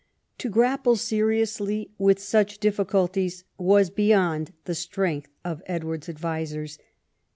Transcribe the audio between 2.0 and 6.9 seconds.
such difficulties was beyond the strcngtli of Edward's advisers.